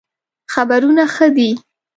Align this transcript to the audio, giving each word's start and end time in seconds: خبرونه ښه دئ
خبرونه 0.53 1.03
ښه 1.13 1.27
دئ 1.35 1.49